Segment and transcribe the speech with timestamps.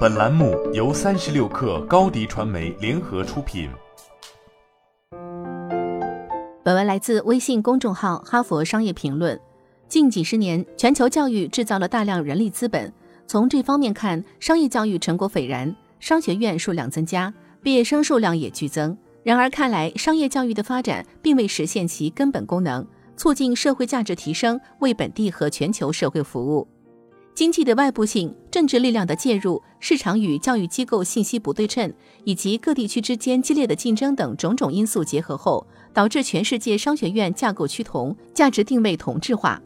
[0.00, 3.70] 本栏目由三十六氪高低传媒联合出品。
[6.62, 9.34] 本文来自微信公众号《哈佛商业评论》。
[9.88, 12.92] 近几十年，全球教育制造了大量人力资本。
[13.26, 18.96] 从这方面看，商业教育成果斐然，商学院数量增加，毕业生数量也剧增。
[19.22, 22.86] 然而，看来商业教育的发展并未实现其根本功能，
[23.16, 26.68] 促进社会价值提升，为本地和全球社会服务。
[27.34, 31.90] 经济的外部性、政治力量的介入、市场与教育机构信息不对称，
[32.24, 39.60] 以及各地区之间激烈的竞争等种种因素结合后，导致全世界商学院架构趋同，价值定位同质化。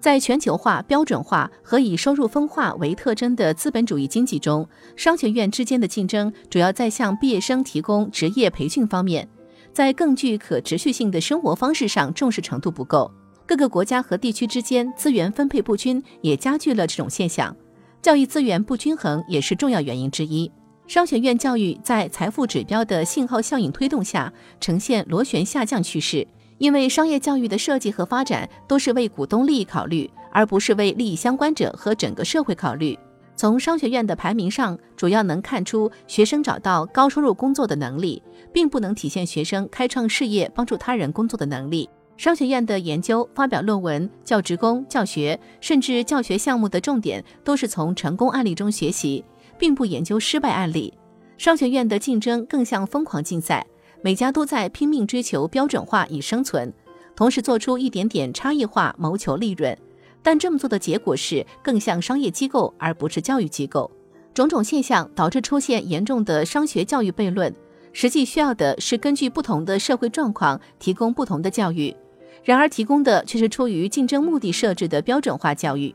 [0.00, 9.28] 在全球化、标准化和以收入分化为特征的资本主义经济中，商学院之间的竞争主要在向毕业生提供职业培训方面，
[9.72, 13.08] 在更具可持续性的生活方式上重视程度不够。
[13.52, 17.54] 各个国家和地区之间资源分配不均，也加剧了这种现象。
[18.00, 20.50] 教育资源不均衡也是重要原因之一。
[20.86, 26.26] 商学院教育在财富指标的信号效应推动下，呈现螺旋下降趋势。
[26.56, 32.98] 因为商业教育的设计和发展都是为股东利益考虑，而不是为利益相关者和整个社会考虑。
[33.36, 41.90] 从商学院的排名上，主要能看出学生找到高收入工作的能力，并不能体现学生开创事业、帮助他人工作的能力。
[42.22, 49.24] 商学院的研究、发表论文、教职工、教学，甚至教学项目的重点都是从成功案例中学习，
[49.58, 50.94] 并不研究失败案例。
[51.36, 53.66] 商学院的竞争更像疯狂竞赛，
[54.02, 56.72] 每家都在拼命追求标准化以生存，
[57.16, 59.76] 同时做出一点点差异化谋求利润。
[60.22, 63.90] 但这么做的结果是更像商业机构而不是教育机构。
[64.32, 67.52] 种种现象导致出现严重的商学教育悖论。
[67.92, 71.92] 实际需要的是根据不同的社会状况提供不同的教育。
[72.44, 75.94] 然而，提供的却是出于竞争目的设置的标准化教育。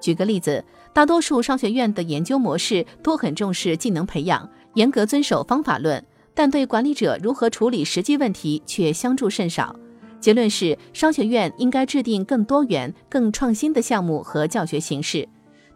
[0.00, 9.74] 举个例子，大多数商学院的研究模式都很重视技能培养，严格遵守方法论，但对管理者如何处理实际问题却相助甚少。
[10.20, 15.26] 结论是，商学院应该制定更多元、更创新的项目和教学形式，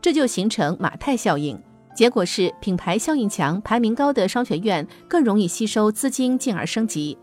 [0.00, 1.58] 这就形成马太效应。
[1.94, 7.16] 结果是，品牌效应强、排名高的商学院更容易吸收资金，进而升级；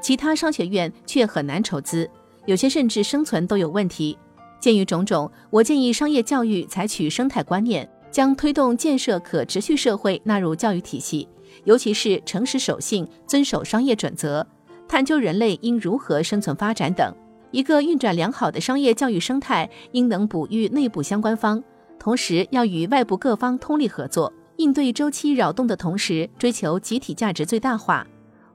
[0.00, 2.08] 其他商学院却很难筹资。
[2.46, 4.16] 有些甚至生存都有问题。
[4.58, 11.28] 鉴于种种，我建议商业教育采取生态观念，将推动建设可持续社会纳入教育体系，
[11.64, 14.44] 尤其是诚实守信、遵守商业准则、
[14.88, 17.14] 探究人类应如何生存发展等。
[17.50, 21.62] 一个运转良好的商业教育生态，应能哺育内部相关方，
[21.98, 28.06] 同时要与外部各方通力合作，应对周期扰动的同时，追求集体价值最大化。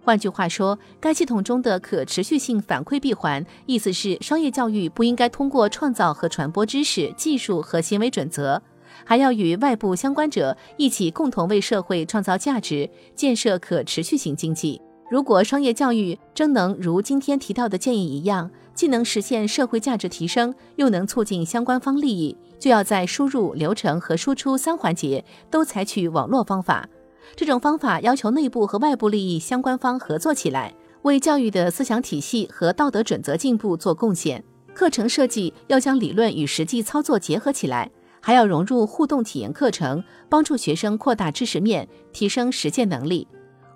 [0.04, 8.62] 换句话说，该系统中的可持续性反馈闭环，意思是商业教育不应该通过创造和传播知识、技术和行为准则，
[9.06, 14.82] 还要与外部相关者一起共同为社会创造价值，建设可持续性经济。
[15.10, 26.88] 如果商业教育真能如今天提到的建议一样，既能实现社会价值提升，又能促进相关方利益，就要在输入、流程和输出三环节都采取网络方法。
[27.36, 30.74] 这种方法要求内部和外部利益相关方合作起来，
[31.04, 34.44] 为教育的思想体系和道德准则进步做贡献。
[34.74, 43.28] 课程设计要将理论与实际操作结合起来，还要融入互动体验课程，帮助学生扩大知识面，提升实践能力。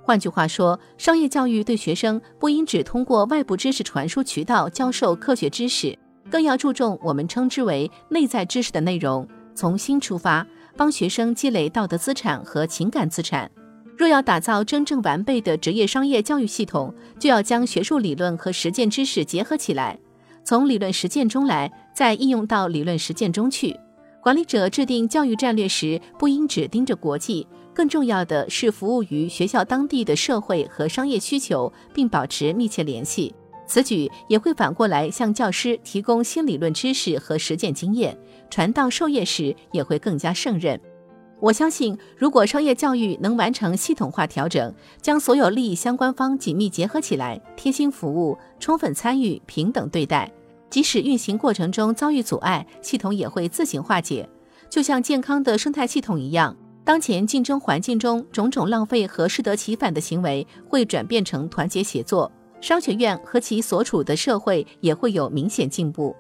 [0.01, 5.97] 换句话说，商业教育对学生不应只通过外部知识传输渠道教授科学知识，
[6.29, 10.45] 更要注重我们称之为内在知识的内容，从心出发。
[10.75, 13.49] 帮学生积累道德资产和情感资产。
[13.97, 19.97] 若要打造真正完备的职业商业教育系统，就要将学术理论和实践知识结合起来，
[20.43, 23.75] 从理论实践中来，再应用到理论实践中去。
[24.21, 33.33] 管理者制定教育战略时，不应只盯着国际，更重要的是服务于学校当地的社会和商业需求，并保持密切联系。
[33.67, 38.17] 此举也会反过来向教师提供新理论知识和实践经验，
[38.49, 40.79] 传道授业时也会更加胜任。
[41.41, 50.31] 我相信，如果商业教育能完成系统化调整，将所有利益相关方紧密结合起来，贴心服务、充分参与、平等对待，
[50.69, 54.27] 即使运行过程中遭遇阻碍，系统也会自行化解。
[54.69, 56.55] 就像健康的生态系统一样，
[56.85, 62.31] 当前竞争环境中种种浪费和适得其反的行为，会转变成团结协作。
[62.65, 66.15] 商学院和其所处的社会也会有明显进步。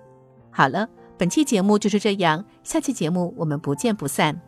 [0.51, 0.87] 好了，
[1.17, 4.39] 本期节目就是这样，下期节目我们不见不散。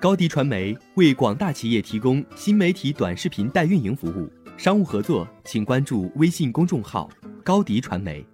[0.00, 7.10] 高迪传媒为广大企业提供新媒体短视频代运营服务，商务合作请关注微信公众号
[7.42, 8.24] 高迪传媒。